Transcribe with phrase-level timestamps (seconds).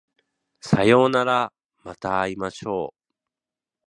[0.61, 1.53] さようなら
[1.83, 3.11] また会いましょう